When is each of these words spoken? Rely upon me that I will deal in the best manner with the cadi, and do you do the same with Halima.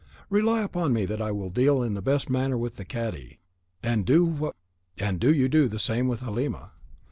Rely 0.31 0.63
upon 0.63 0.93
me 0.93 1.05
that 1.05 1.21
I 1.21 1.29
will 1.31 1.51
deal 1.51 1.83
in 1.83 1.93
the 1.93 2.01
best 2.01 2.27
manner 2.27 2.57
with 2.57 2.77
the 2.77 2.85
cadi, 2.85 3.37
and 3.83 4.03
do 4.03 4.51
you 4.97 5.47
do 5.47 5.67
the 5.67 5.77
same 5.79 6.07
with 6.07 6.21
Halima. 6.21 6.71